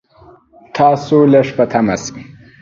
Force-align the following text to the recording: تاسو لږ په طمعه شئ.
تاسو 0.75 1.15
لږ 1.33 1.47
په 1.57 1.63
طمعه 1.71 1.95
شئ. 2.03 2.13